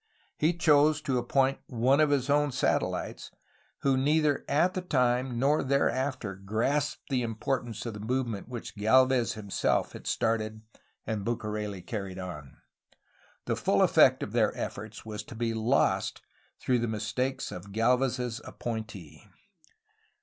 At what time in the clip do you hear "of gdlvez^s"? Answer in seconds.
17.51-18.41